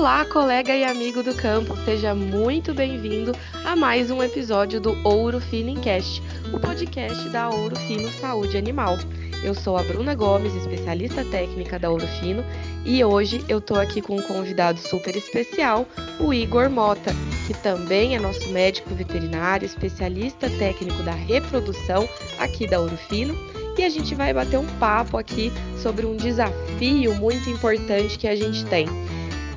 [0.00, 3.32] Olá, colega e amigo do campo, seja muito bem-vindo
[3.66, 6.22] a mais um episódio do Ouro Fino Encast,
[6.54, 8.96] o podcast da Ouro Fino Saúde Animal.
[9.44, 12.42] Eu sou a Bruna Gomes, especialista técnica da Ouro Fino,
[12.82, 15.86] e hoje eu tô aqui com um convidado super especial,
[16.18, 17.12] o Igor Mota,
[17.46, 22.08] que também é nosso médico veterinário, especialista técnico da reprodução
[22.38, 23.36] aqui da Ouro Fino,
[23.76, 28.34] e a gente vai bater um papo aqui sobre um desafio muito importante que a
[28.34, 28.88] gente tem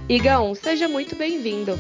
[0.10, 1.80] Igão, seja muito bem-vindo.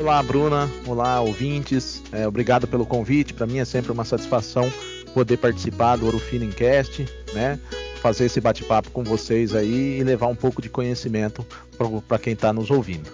[0.00, 0.68] Olá, Bruna.
[0.84, 2.02] Olá, ouvintes.
[2.10, 3.32] É, obrigado pelo convite.
[3.32, 4.70] Para mim é sempre uma satisfação
[5.14, 6.20] poder participar do Ouro
[6.56, 7.60] Cast, né?
[8.02, 11.46] Fazer esse bate-papo com vocês aí e levar um pouco de conhecimento
[12.08, 13.08] para quem está nos ouvindo.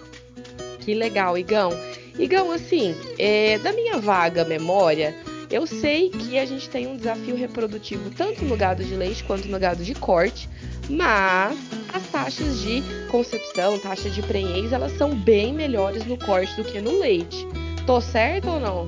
[0.79, 1.71] Que legal, Igão.
[2.17, 5.15] Igão, assim, é, da minha vaga memória,
[5.51, 9.47] eu sei que a gente tem um desafio reprodutivo tanto no gado de leite quanto
[9.47, 10.49] no gado de corte,
[10.89, 11.57] mas
[11.93, 16.79] as taxas de concepção, taxa de prenhez, elas são bem melhores no corte do que
[16.79, 17.47] no leite.
[17.85, 18.87] Tô certo ou não?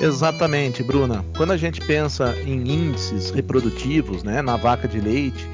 [0.00, 1.24] Exatamente, Bruna.
[1.36, 5.48] Quando a gente pensa em índices reprodutivos, né, na vaca de leite,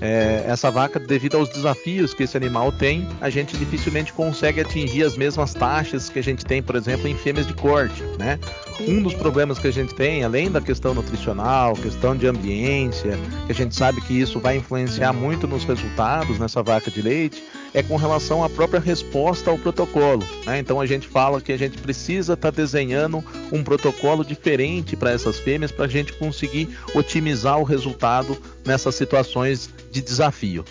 [0.00, 5.04] é, essa vaca, devido aos desafios que esse animal tem, a gente dificilmente consegue atingir
[5.04, 8.38] as mesmas taxas que a gente tem, por exemplo, em fêmeas de corte, né?
[8.80, 13.52] Um dos problemas que a gente tem, além da questão nutricional, questão de ambiência, que
[13.52, 17.82] a gente sabe que isso vai influenciar muito nos resultados nessa vaca de leite, é
[17.82, 20.22] com relação à própria resposta ao protocolo.
[20.44, 20.58] Né?
[20.58, 25.10] Então a gente fala que a gente precisa estar tá desenhando um protocolo diferente para
[25.10, 30.64] essas fêmeas para a gente conseguir otimizar o resultado nessas situações de desafio.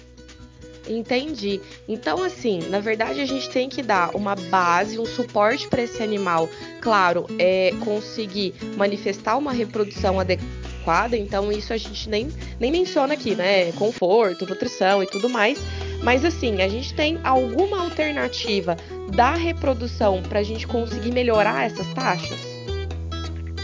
[0.87, 1.59] Entendi.
[1.87, 6.03] Então, assim, na verdade, a gente tem que dar uma base, um suporte para esse
[6.03, 6.47] animal.
[6.79, 11.17] Claro, é conseguir manifestar uma reprodução adequada.
[11.17, 13.71] Então, isso a gente nem, nem menciona aqui, né?
[13.71, 15.57] Conforto, nutrição e tudo mais.
[16.03, 18.77] Mas, assim, a gente tem alguma alternativa
[19.16, 22.39] da reprodução para a gente conseguir melhorar essas taxas?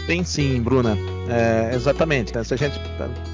[0.08, 0.98] Tem sim, Bruna.
[1.32, 2.34] É, exatamente.
[2.34, 2.44] Né?
[2.44, 2.80] Se a gente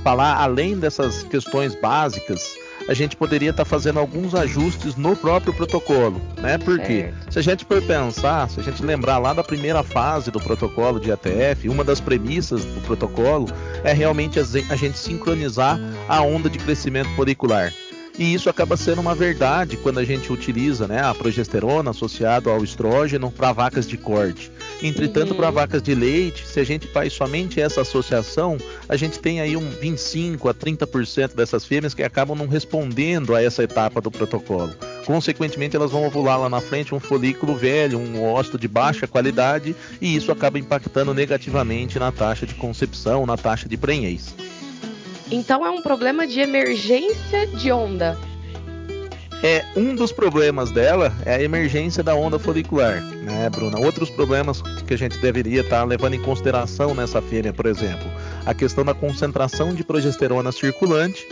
[0.03, 2.57] falar além dessas questões básicas,
[2.89, 6.57] a gente poderia estar tá fazendo alguns ajustes no próprio protocolo, né?
[6.57, 7.33] Porque certo.
[7.33, 10.99] se a gente for pensar, se a gente lembrar lá da primeira fase do protocolo
[10.99, 13.47] de ATF, uma das premissas do protocolo
[13.85, 15.79] é realmente a gente sincronizar
[16.09, 17.73] a onda de crescimento folicular.
[18.19, 22.65] E isso acaba sendo uma verdade quando a gente utiliza né, a progesterona associada ao
[22.65, 24.51] estrógeno para vacas de corte.
[24.83, 25.37] Entretanto, uhum.
[25.37, 28.57] para vacas de leite, se a gente faz somente essa associação,
[28.89, 33.43] a gente tem aí um 25 a 30% dessas fêmeas que acabam não respondendo a
[33.43, 34.73] essa etapa do protocolo.
[35.05, 39.75] Consequentemente, elas vão ovular lá na frente um folículo velho, um óvulo de baixa qualidade,
[40.01, 44.35] e isso acaba impactando negativamente na taxa de concepção, na taxa de prenhez.
[45.31, 48.17] Então é um problema de emergência de onda.
[49.43, 53.79] É, um dos problemas dela é a emergência da onda folicular, né, Bruna?
[53.79, 58.11] Outros problemas que a gente deveria estar tá levando em consideração nessa fêmea, por exemplo,
[58.45, 61.25] a questão da concentração de progesterona circulante,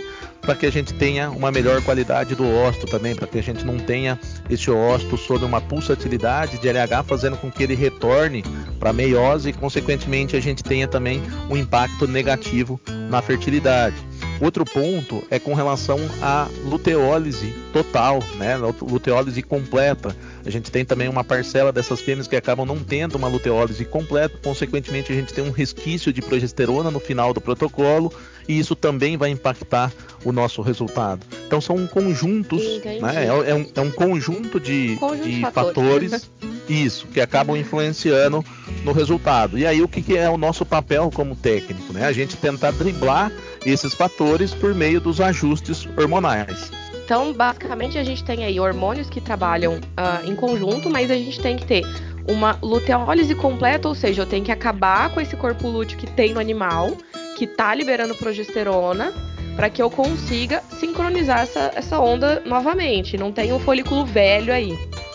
[0.47, 3.65] para que a gente tenha uma melhor qualidade do ósto também, para que a gente
[3.67, 4.19] não tenha
[4.49, 8.45] esse ósto sob uma pulsatilidade de LH, fazendo com que ele retorne
[8.79, 11.21] para meiose e, consequentemente, a gente tenha também
[11.51, 12.81] um impacto negativo
[13.11, 13.97] na fertilidade.
[14.41, 18.57] Outro ponto é com relação à luteólise total, né?
[18.57, 20.15] Luteólise completa.
[20.45, 24.39] A gente tem também uma parcela dessas fêmeas que acabam não tendo uma luteólise completa,
[24.43, 28.13] consequentemente a gente tem um resquício de progesterona no final do protocolo
[28.49, 29.93] e isso também vai impactar
[30.25, 31.25] o nosso resultado.
[31.47, 33.25] Então são conjuntos, né?
[33.25, 36.31] é, é, um, é, um, conjunto de, conjunto de fatores, fatores
[36.69, 38.45] isso, que acabam influenciando
[38.85, 39.59] no resultado.
[39.59, 41.93] E aí o que, que é o nosso papel como técnico?
[41.93, 42.05] Né?
[42.05, 43.31] A gente tentar driblar
[43.65, 46.71] esses fatores por meio dos ajustes hormonais.
[47.05, 51.39] Então, basicamente, a gente tem aí hormônios que trabalham uh, em conjunto, mas a gente
[51.41, 51.87] tem que ter
[52.29, 56.35] uma luteólise completa, ou seja, eu tenho que acabar com esse corpo lúteo que tem
[56.35, 56.97] no animal,
[57.37, 59.13] que tá liberando progesterona,
[59.55, 63.19] para que eu consiga sincronizar essa, essa onda novamente.
[63.19, 64.73] Não tem um folículo velho aí.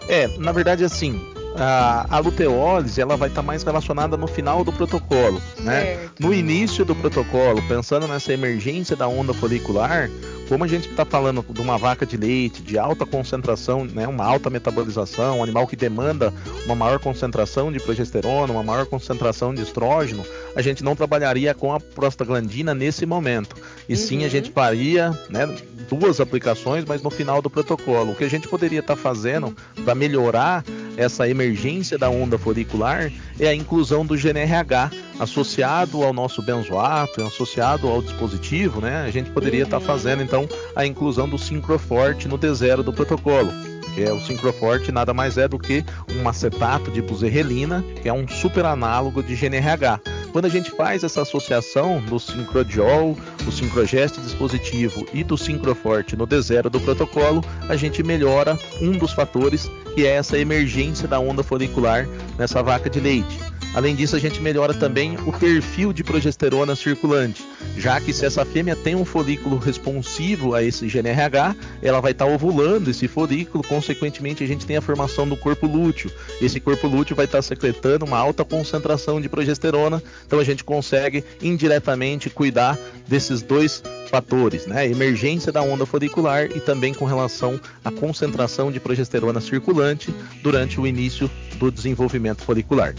[0.08, 1.20] É, na verdade, assim,
[1.56, 6.10] a, a luteólise ela vai estar tá mais relacionada no final do protocolo, né?
[6.20, 10.10] No início do protocolo, pensando nessa emergência da onda folicular,
[10.52, 14.26] como a gente está falando de uma vaca de leite de alta concentração, né, uma
[14.26, 16.34] alta metabolização, um animal que demanda
[16.66, 21.74] uma maior concentração de progesterona, uma maior concentração de estrógeno, a gente não trabalharia com
[21.74, 23.56] a prostaglandina nesse momento.
[23.88, 23.98] E uhum.
[23.98, 25.48] sim a gente faria né,
[25.90, 28.12] duas aplicações, mas no final do protocolo.
[28.12, 29.56] O que a gente poderia estar tá fazendo
[29.86, 30.66] para melhorar
[30.98, 37.88] essa emergência da onda folicular é a inclusão do GNRH associado ao nosso benzoato, associado
[37.88, 42.38] ao dispositivo, né, a gente poderia estar tá fazendo então a inclusão do Syncroforte no
[42.38, 43.52] D0 do protocolo
[43.94, 45.84] que é o Syncroforte nada mais é do que
[46.16, 50.00] um acetato de buzerrelina, que é um super análogo de GNRH.
[50.32, 56.26] Quando a gente faz essa associação do Syncrodiol, o Syncrogest dispositivo e do Syncroforte no
[56.26, 61.44] D0 do protocolo, a gente melhora um dos fatores que é essa emergência da onda
[61.44, 62.08] folicular
[62.38, 63.51] nessa vaca de leite.
[63.74, 67.48] Além disso, a gente melhora também o perfil de progesterona circulante,
[67.78, 72.26] já que se essa fêmea tem um folículo responsivo a esse GNRH, ela vai estar
[72.26, 76.12] tá ovulando esse folículo, consequentemente a gente tem a formação do corpo lúteo.
[76.42, 80.66] Esse corpo lúteo vai estar tá secretando uma alta concentração de progesterona, então a gente
[80.66, 82.78] consegue indiretamente cuidar
[83.08, 84.86] desses dois fatores, né?
[84.86, 90.14] Emergência da onda folicular e também com relação à concentração de progesterona circulante
[90.44, 92.94] durante o início do desenvolvimento folicular.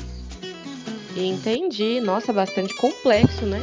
[1.16, 2.00] Entendi.
[2.00, 3.60] Nossa, bastante complexo, né?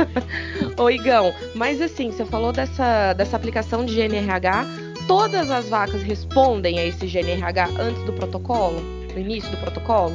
[0.78, 4.66] Ô Igão, mas assim, você falou dessa, dessa aplicação de GNRH.
[5.06, 8.80] Todas as vacas respondem a esse GNRH antes do protocolo?
[9.12, 10.14] No início do protocolo?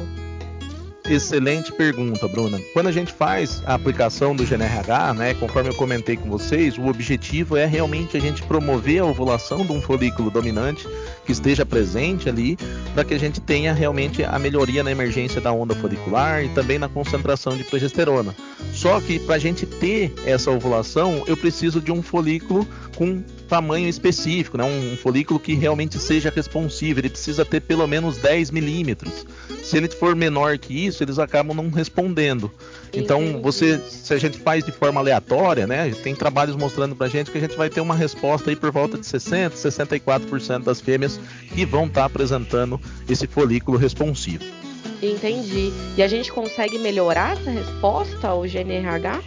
[1.10, 2.60] Excelente pergunta, Bruna.
[2.72, 6.86] Quando a gente faz a aplicação do GNRH, né, conforme eu comentei com vocês, o
[6.86, 10.86] objetivo é realmente a gente promover a ovulação de um folículo dominante
[11.26, 12.56] que esteja presente ali,
[12.94, 16.78] para que a gente tenha realmente a melhoria na emergência da onda folicular e também
[16.78, 18.32] na concentração de progesterona.
[18.80, 22.66] Só que para a gente ter essa ovulação, eu preciso de um folículo
[22.96, 24.64] com tamanho específico, né?
[24.64, 26.98] um, folículo que realmente seja responsivo.
[26.98, 29.26] Ele precisa ter pelo menos 10 milímetros.
[29.62, 32.50] Se ele for menor que isso, eles acabam não respondendo.
[32.90, 35.90] Então, você, se a gente faz de forma aleatória, né?
[36.02, 38.96] Tem trabalhos mostrando pra gente que a gente vai ter uma resposta aí por volta
[38.96, 41.20] de 60, 64% das fêmeas
[41.54, 44.59] que vão estar tá apresentando esse folículo responsivo.
[45.02, 45.72] Entendi.
[45.96, 49.20] E a gente consegue melhorar essa resposta ao GNRH?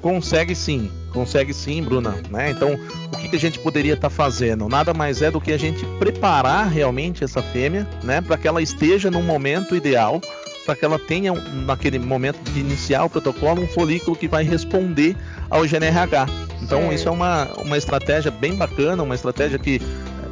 [0.00, 2.16] Consegue sim, consegue sim, Bruna.
[2.30, 2.50] Né?
[2.50, 2.78] Então,
[3.12, 4.68] o que, que a gente poderia estar tá fazendo?
[4.68, 8.62] Nada mais é do que a gente preparar realmente essa fêmea, né, para que ela
[8.62, 10.20] esteja no momento ideal,
[10.64, 15.16] para que ela tenha naquele momento de iniciar o protocolo um folículo que vai responder
[15.50, 16.26] ao GNRH.
[16.62, 19.80] Então, isso é uma, uma estratégia bem bacana, uma estratégia que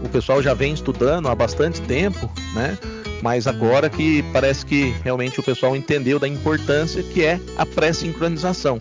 [0.04, 2.78] o pessoal já vem estudando há bastante tempo, né?
[3.22, 8.78] Mas agora que parece que realmente o pessoal entendeu da importância que é a pré-sincronização.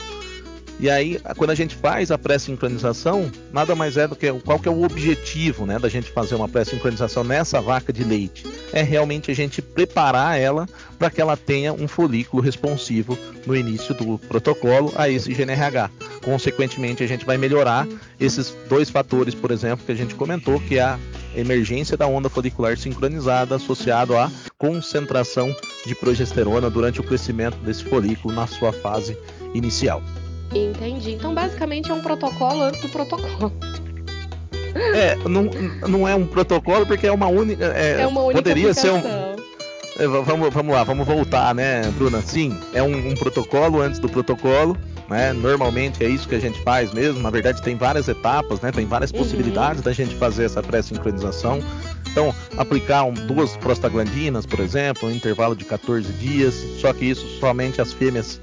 [0.77, 4.67] E aí, quando a gente faz a pré-sincronização, nada mais é do que qual que
[4.67, 8.45] é o objetivo né, da gente fazer uma pré-sincronização nessa vaca de leite.
[8.73, 10.67] É realmente a gente preparar ela
[10.99, 15.89] para que ela tenha um folículo responsivo no início do protocolo a esse GNRH.
[16.21, 17.87] Consequentemente, a gente vai melhorar
[18.19, 20.99] esses dois fatores, por exemplo, que a gente comentou, que é a
[21.35, 25.55] emergência da onda folicular sincronizada associado à concentração
[25.85, 29.17] de progesterona durante o crescimento desse folículo na sua fase
[29.53, 30.01] inicial.
[30.53, 31.11] Entendi.
[31.11, 33.51] Então, basicamente, é um protocolo antes do protocolo.
[34.75, 35.43] É, não,
[35.87, 37.65] não é um protocolo porque é uma única.
[37.65, 39.01] É, é uma única poderia ser um.
[39.97, 42.21] É, vamos, vamos lá, vamos voltar, né, Bruna?
[42.21, 44.77] Sim, é um, um, protocolo antes do protocolo,
[45.10, 45.34] né?
[45.34, 47.22] Normalmente é isso que a gente faz mesmo.
[47.22, 48.72] Na verdade, tem várias etapas, né?
[48.72, 49.19] Tem várias uhum.
[49.19, 51.60] possibilidades da gente fazer essa pré-sincronização.
[52.12, 56.56] Então, aplicar um, duas prostaglandinas, por exemplo, um intervalo de 14 dias.
[56.80, 58.40] Só que isso somente as fêmeas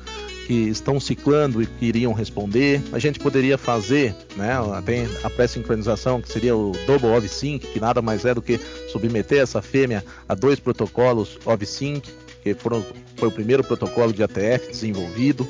[0.46, 2.82] que estão ciclando e que iriam responder.
[2.92, 4.54] A gente poderia fazer, né,
[4.84, 9.40] tem a pré-sincronização, que seria o Double OV-Sync, que nada mais é do que submeter
[9.40, 12.10] essa fêmea a dois protocolos OV-Sync,
[12.42, 12.84] que foram,
[13.16, 15.46] foi o primeiro protocolo de ATF desenvolvido.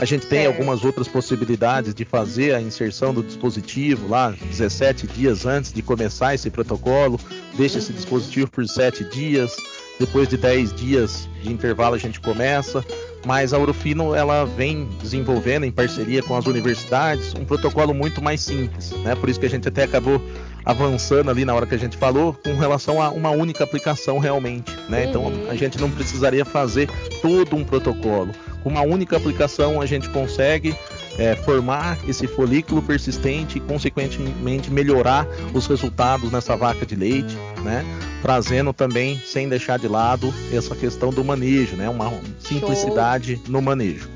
[0.00, 5.44] A gente tem algumas outras possibilidades de fazer a inserção do dispositivo lá 17 dias
[5.44, 7.20] antes de começar esse protocolo,
[7.54, 9.54] deixa esse dispositivo por 7 dias,
[9.98, 12.82] depois de 10 dias de intervalo a gente começa
[13.24, 18.40] mas a Urufino ela vem desenvolvendo em parceria com as universidades um protocolo muito mais
[18.40, 19.14] simples, né?
[19.14, 20.20] Por isso que a gente até acabou
[20.64, 24.74] avançando ali na hora que a gente falou com relação a uma única aplicação realmente,
[24.88, 25.04] né?
[25.04, 25.08] Uhum.
[25.08, 26.88] Então a gente não precisaria fazer
[27.20, 28.32] todo um protocolo.
[28.62, 30.74] Com uma única aplicação a gente consegue
[31.18, 37.84] é, formar esse folículo persistente e, consequentemente, melhorar os resultados nessa vaca de leite, né?
[38.22, 41.88] Trazendo também, sem deixar de lado, essa questão do manejo, né?
[41.88, 43.44] Uma simplicidade Show.
[43.48, 44.08] no manejo.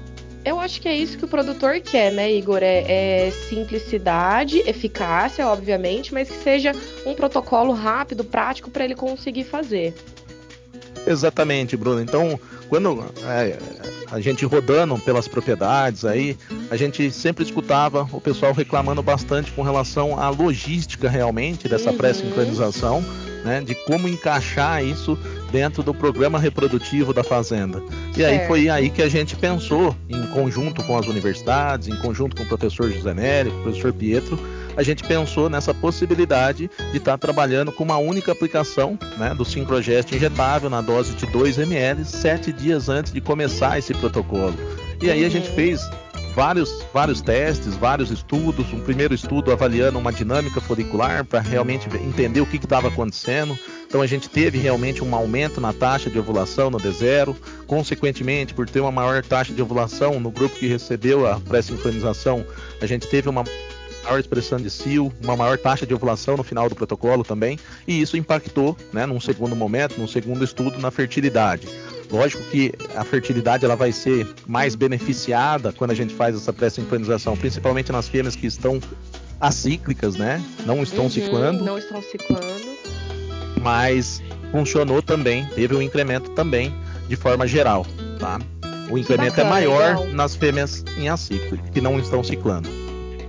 [0.45, 2.63] Eu acho que é isso que o produtor quer, né, Igor?
[2.63, 6.73] É, é, simplicidade, eficácia, obviamente, mas que seja
[7.07, 9.95] um protocolo rápido, prático para ele conseguir fazer.
[11.07, 12.01] Exatamente, Bruno.
[12.01, 12.39] Então,
[12.75, 13.57] quando é,
[14.11, 16.37] a gente rodando pelas propriedades aí,
[16.69, 21.97] a gente sempre escutava o pessoal reclamando bastante com relação à logística realmente dessa uhum.
[21.97, 23.01] pré-sincronização,
[23.45, 25.17] né, de como encaixar isso
[25.53, 27.81] dentro do programa reprodutivo da fazenda.
[28.11, 28.41] E certo.
[28.41, 32.43] aí foi aí que a gente pensou, em conjunto com as universidades, em conjunto com
[32.43, 34.37] o professor José Nery, com o professor Pietro,
[34.77, 39.45] a gente pensou nessa possibilidade de estar tá trabalhando com uma única aplicação né, do
[39.45, 44.57] Sincrogest injetável na dose de 2 ml, sete dias antes de começar esse protocolo.
[45.01, 45.55] E aí a gente uhum.
[45.55, 45.89] fez
[46.35, 48.73] vários, vários testes, vários estudos.
[48.73, 53.57] Um primeiro estudo avaliando uma dinâmica folicular para realmente entender o que estava acontecendo.
[53.95, 57.37] Então a gente teve realmente um aumento na taxa de ovulação no D0.
[57.65, 62.45] Consequentemente, por ter uma maior taxa de ovulação no grupo que recebeu a pré-sincronização,
[62.81, 63.45] a gente teve uma
[64.03, 68.01] maior expressão de cio, uma maior taxa de ovulação no final do protocolo também, e
[68.01, 71.69] isso impactou, né, num segundo momento, num segundo estudo, na fertilidade.
[72.11, 77.37] Lógico que a fertilidade ela vai ser mais beneficiada quando a gente faz essa pré-sincronização,
[77.37, 78.81] principalmente nas fêmeas que estão
[79.41, 80.43] acíclicas, né?
[80.67, 81.65] Não estão uhum, ciclando.
[81.65, 82.54] Não estão ciclando.
[83.65, 86.73] Mas funcionou também, teve um incremento também
[87.09, 87.87] de forma geral,
[88.21, 88.39] tá?
[88.91, 90.15] O incremento é bacana, é maior legal.
[90.15, 92.69] nas fêmeas em acíclica, que não estão ciclando.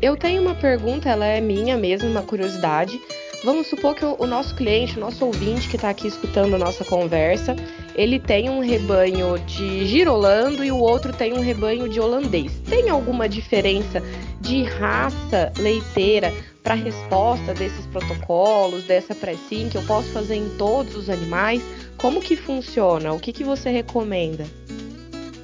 [0.02, 3.00] Eu tenho uma pergunta, ela é minha mesmo, uma curiosidade.
[3.46, 6.84] Vamos supor que o, nosso cliente, o nosso ouvinte que está aqui escutando a nossa
[6.84, 7.56] conversa,
[7.96, 12.52] ele tem um rebanho de girolando e o outro tem um rebanho de holandês.
[12.70, 14.04] Tem alguma diferença
[14.42, 20.50] de raça leiteira para a resposta desses protocolos, dessa pré-sim que eu posso fazer em
[20.58, 21.62] todos os animais?
[21.98, 23.14] Como que funciona?
[23.14, 24.46] O que, que você recomenda?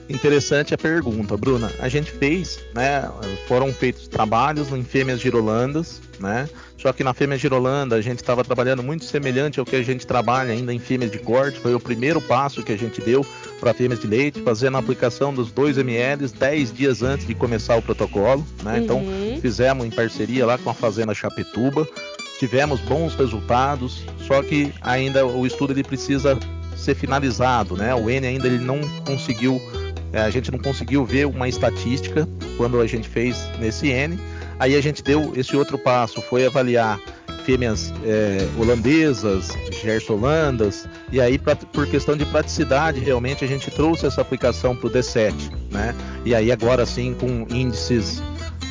[0.10, 1.72] Interessante a pergunta, Bruna.
[1.80, 3.10] A gente fez, né?
[3.48, 6.50] Foram feitos trabalhos em fêmeas girolandas, né?
[6.82, 10.08] Só que na fêmea girolanda a gente estava trabalhando muito semelhante ao que a gente
[10.08, 11.60] trabalha ainda em fêmeas de corte.
[11.60, 13.24] Foi o primeiro passo que a gente deu
[13.60, 17.76] para fêmeas de leite, fazendo a aplicação dos 2 ml 10 dias antes de começar
[17.76, 18.80] o protocolo, né?
[18.80, 19.28] Então, uhum.
[19.28, 21.88] Então fizemos em parceria lá com a fazenda Chapituba.
[22.40, 26.36] Tivemos bons resultados, só que ainda o estudo ele precisa
[26.76, 27.94] ser finalizado, né?
[27.94, 29.62] O N ainda ele não conseguiu
[30.14, 34.20] é, a gente não conseguiu ver uma estatística quando a gente fez nesse N.
[34.62, 37.00] Aí a gente deu esse outro passo, foi avaliar
[37.44, 39.48] fêmeas é, holandesas,
[39.82, 44.86] gersolandas, e aí pra, por questão de praticidade, realmente a gente trouxe essa aplicação para
[44.86, 45.34] o D7,
[45.72, 45.96] né?
[46.24, 48.22] E aí agora sim com índices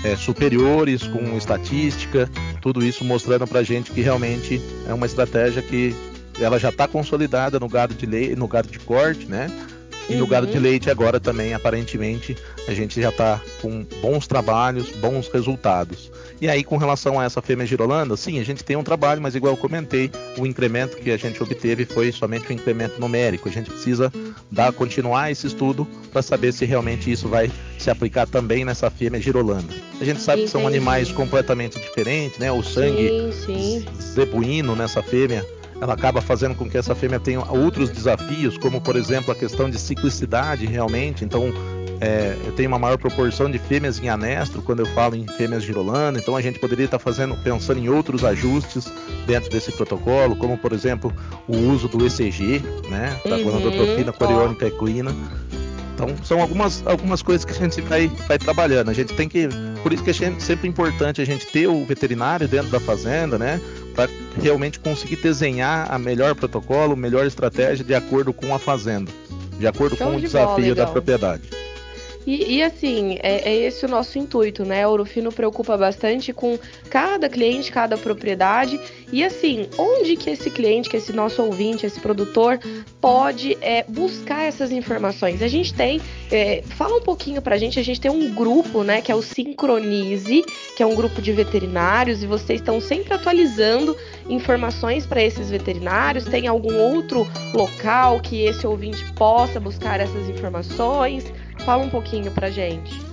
[0.04, 2.30] é, superiores, com estatística,
[2.62, 5.92] tudo isso mostrando para a gente que realmente é uma estratégia que
[6.40, 9.50] ela já está consolidada no gado de lei, no gado de corte, né?
[10.10, 10.62] E no gado de uhum.
[10.62, 12.36] leite agora também, aparentemente,
[12.66, 16.10] a gente já está com bons trabalhos, bons resultados.
[16.40, 19.34] E aí, com relação a essa fêmea girolanda, sim, a gente tem um trabalho, mas
[19.34, 23.48] igual eu comentei, o incremento que a gente obteve foi somente um incremento numérico.
[23.48, 24.10] A gente precisa
[24.50, 29.20] dar, continuar esse estudo para saber se realmente isso vai se aplicar também nessa fêmea
[29.20, 29.72] girolanda.
[30.00, 32.50] A gente sabe que são animais completamente diferentes, né?
[32.50, 33.86] O sangue sim, sim.
[34.00, 35.46] zebuíno nessa fêmea
[35.80, 39.70] ela acaba fazendo com que essa fêmea tenha outros desafios, como por exemplo a questão
[39.70, 41.24] de ciclicidade realmente.
[41.24, 41.52] Então,
[42.00, 45.62] é, eu tenho uma maior proporção de fêmeas em anestro quando eu falo em fêmeas
[45.62, 48.90] girolando, então a gente poderia estar fazendo, pensando em outros ajustes
[49.26, 51.12] dentro desse protocolo, como por exemplo
[51.46, 55.14] o uso do ECG, né, da uhum, gonadotropina coriônica equina.
[55.94, 58.88] Então são algumas, algumas coisas que a gente vai, vai trabalhando.
[58.88, 59.46] A gente tem que,
[59.82, 63.60] por isso que é sempre importante a gente ter o veterinário dentro da fazenda, né,
[63.94, 69.10] para realmente conseguir desenhar a melhor protocolo, melhor estratégia de acordo com a fazenda,
[69.58, 71.42] de acordo Show com o desafio bola, da propriedade.
[72.26, 74.86] E, e, assim, é, é, esse o nosso intuito, né?
[74.86, 76.58] O Urufino preocupa bastante com
[76.90, 78.78] cada cliente, cada propriedade.
[79.12, 82.60] E assim, onde que esse cliente, que esse nosso ouvinte, esse produtor,
[83.00, 85.42] pode é, buscar essas informações?
[85.42, 86.00] A gente tem,
[86.30, 89.00] é, fala um pouquinho pra gente, a gente tem um grupo, né?
[89.00, 90.44] Que é o Sincronize,
[90.76, 93.96] que é um grupo de veterinários, e vocês estão sempre atualizando
[94.28, 96.24] informações para esses veterinários.
[96.24, 101.24] Tem algum outro local que esse ouvinte possa buscar essas informações?
[101.64, 103.10] Fala um pouquinho pra gente.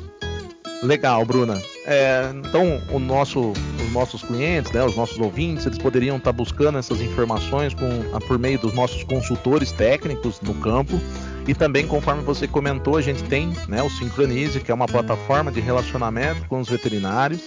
[0.83, 1.59] Legal, Bruna.
[1.85, 7.01] É, então, nosso, os nossos clientes, né, os nossos ouvintes, eles poderiam estar buscando essas
[7.01, 10.99] informações com, por meio dos nossos consultores técnicos no campo.
[11.47, 15.51] E também, conforme você comentou, a gente tem né, o Sincronize, que é uma plataforma
[15.51, 17.41] de relacionamento com os veterinários.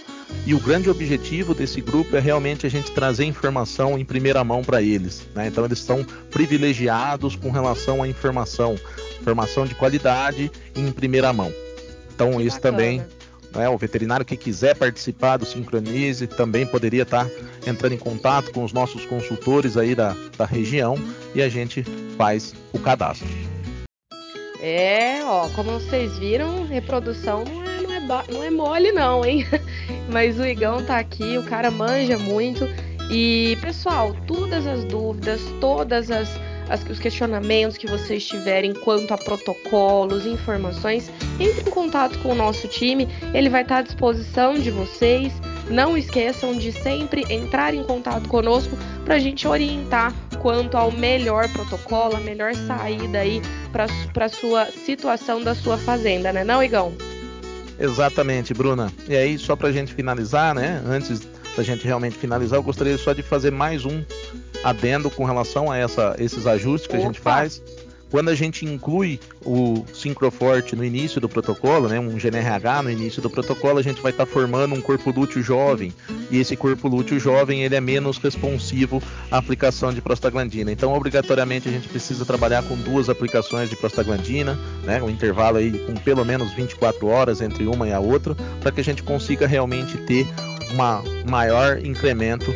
[0.46, 4.62] E o grande objetivo desse grupo é realmente a gente trazer informação em primeira mão
[4.64, 5.26] para eles.
[5.34, 5.48] Né?
[5.48, 8.76] Então, eles são privilegiados com relação à informação
[9.20, 11.52] informação de qualidade em primeira mão.
[12.14, 12.76] Então, que isso bacana.
[12.76, 13.04] também,
[13.54, 17.28] né, o veterinário que quiser participar do Sincronize também poderia estar
[17.66, 20.96] entrando em contato com os nossos consultores aí da, da região
[21.34, 21.82] e a gente
[22.16, 23.28] faz o cadastro.
[24.62, 29.46] É, ó, como vocês viram, reprodução não é, não é, não é mole não, hein?
[30.12, 32.68] Mas o Igão tá aqui, o cara manja muito.
[33.10, 36.28] E, pessoal, todas as dúvidas, todas as
[36.70, 42.34] as, os questionamentos que vocês tiverem quanto a protocolos, informações, entre em contato com o
[42.34, 45.32] nosso time, ele vai estar à disposição de vocês.
[45.68, 51.48] Não esqueçam de sempre entrar em contato conosco para a gente orientar quanto ao melhor
[51.48, 56.92] protocolo, a melhor saída aí para a sua situação da sua fazenda, né, não, Igão?
[57.78, 58.92] Exatamente, Bruna.
[59.08, 60.82] E aí, só para a gente finalizar, né?
[60.86, 64.04] Antes da gente realmente finalizar, eu gostaria só de fazer mais um
[64.64, 67.02] adendo com relação a essa, esses ajustes que Opa.
[67.02, 67.62] a gente faz.
[68.10, 73.22] Quando a gente inclui o Syncroforte no início do protocolo, né, um GNRH no início
[73.22, 75.94] do protocolo, a gente vai estar tá formando um corpo lúteo jovem.
[76.28, 79.00] E esse corpo lúteo jovem ele é menos responsivo
[79.30, 80.72] à aplicação de prostaglandina.
[80.72, 85.78] Então, obrigatoriamente, a gente precisa trabalhar com duas aplicações de prostaglandina, né, um intervalo aí
[85.86, 89.46] com pelo menos 24 horas entre uma e a outra, para que a gente consiga
[89.46, 90.26] realmente ter
[90.72, 92.52] um maior incremento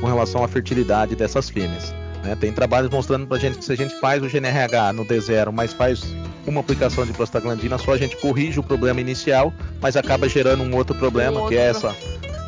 [0.00, 1.94] com relação à fertilidade dessas fêmeas.
[2.22, 2.36] Né?
[2.36, 5.50] Tem trabalhos mostrando para a gente que se a gente faz o GNRH no D0,
[5.52, 6.14] mas faz
[6.46, 10.74] uma aplicação de prostaglandina, só a gente corrige o problema inicial, mas acaba gerando um
[10.74, 11.94] outro problema, um que é essa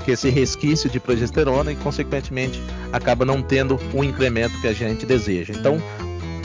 [0.05, 4.73] que é esse resquício de progesterona e consequentemente acaba não tendo o incremento que a
[4.73, 5.53] gente deseja.
[5.55, 5.81] Então,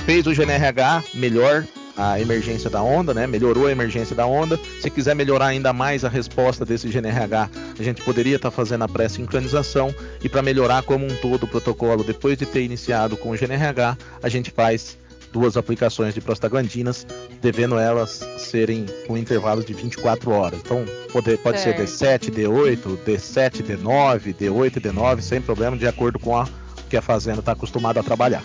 [0.06, 1.66] fez o GNRH melhor,
[1.98, 3.26] a emergência da onda, né?
[3.26, 4.60] Melhorou a emergência da onda.
[4.82, 7.50] Se quiser melhorar ainda mais a resposta desse GNRH,
[7.80, 11.48] a gente poderia estar tá fazendo a pré-sincronização e para melhorar como um todo o
[11.48, 14.98] protocolo, depois de ter iniciado com o GNRH, a gente faz
[15.36, 17.06] duas aplicações de prostaglandinas,
[17.42, 20.60] devendo elas serem com intervalos de 24 horas.
[20.64, 26.38] Então, pode, pode ser D7, D8, D7, D9, D8 D9, sem problema, de acordo com
[26.38, 26.48] a
[26.90, 28.44] que a fazenda está acostumada a trabalhar.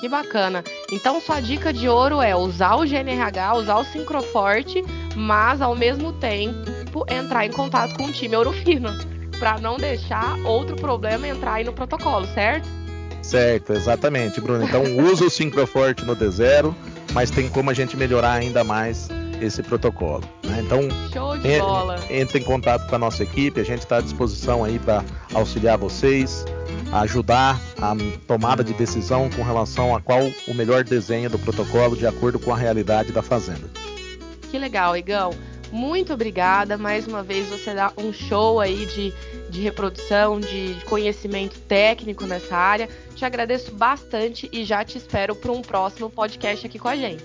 [0.00, 0.62] Que bacana.
[0.92, 4.84] Então sua dica de ouro é usar o GNRH, usar o Sincroforte,
[5.16, 8.90] mas ao mesmo tempo entrar em contato com o time Ourofino,
[9.40, 12.68] para não deixar outro problema entrar aí no protocolo, certo?
[13.22, 14.62] Certo, exatamente, Bruno.
[14.62, 16.72] Então usa o Sincroforte no D0,
[17.12, 19.08] mas tem como a gente melhorar ainda mais
[19.42, 20.22] esse protocolo.
[20.44, 20.62] Né?
[20.64, 20.82] Então,
[22.08, 25.76] entre em contato com a nossa equipe, a gente está à disposição aí para auxiliar
[25.76, 26.44] vocês
[26.92, 27.94] ajudar a
[28.26, 32.52] tomada de decisão com relação a qual o melhor desenho do protocolo de acordo com
[32.52, 33.68] a realidade da fazenda.
[34.50, 35.30] Que legal, Igão.
[35.70, 36.78] Muito obrigada.
[36.78, 39.12] Mais uma vez você dá um show aí de,
[39.50, 42.88] de reprodução, de, conhecimento técnico nessa área.
[43.14, 47.24] Te agradeço bastante e já te espero para um próximo podcast aqui com a gente.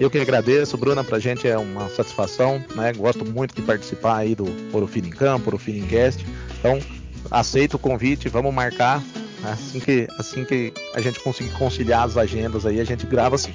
[0.00, 2.92] Eu que agradeço, Bruna, pra gente é uma satisfação, né?
[2.92, 6.24] Gosto muito de participar aí do Orofino em Campo, Orofino em Cast.
[6.58, 6.78] Então,
[7.30, 9.02] aceito o convite, vamos marcar.
[9.44, 13.54] Assim que, assim que a gente conseguir conciliar as agendas aí, a gente grava sim.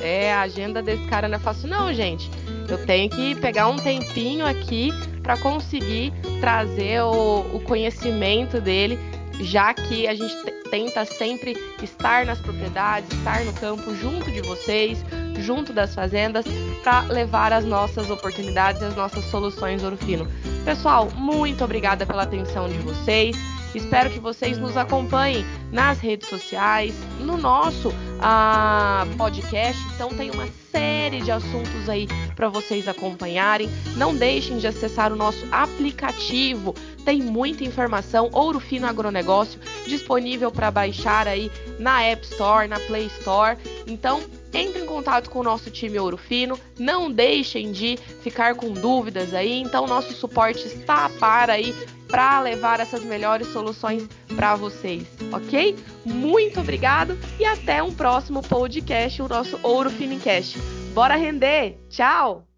[0.00, 2.30] É, a agenda desse cara não é fácil não, gente.
[2.68, 8.98] Eu tenho que pegar um tempinho aqui para conseguir trazer o, o, conhecimento dele,
[9.40, 10.34] já que a gente
[10.70, 15.04] tenta sempre estar nas propriedades, estar no campo junto de vocês,
[15.40, 16.46] junto das fazendas,
[16.82, 20.26] para levar as nossas oportunidades, as nossas soluções ouro fino.
[20.64, 23.36] Pessoal, muito obrigada pela atenção de vocês.
[23.74, 29.80] Espero que vocês nos acompanhem nas redes sociais, no nosso uh, podcast.
[29.94, 33.68] Então, tem uma série de assuntos aí para vocês acompanharem.
[33.96, 36.74] Não deixem de acessar o nosso aplicativo.
[37.04, 38.28] Tem muita informação.
[38.32, 43.56] Ouro Fino Agronegócio disponível para baixar aí na App Store, na Play Store.
[43.86, 48.72] Então, entre em contato com o nosso time Ouro Fino, não deixem de ficar com
[48.72, 51.74] dúvidas aí, então nosso suporte está para aí
[52.10, 55.76] para levar essas melhores soluções para vocês, ok?
[56.04, 60.58] Muito obrigado e até um próximo podcast, o nosso Ouro Finicast.
[60.92, 61.78] Bora render!
[61.88, 62.49] Tchau!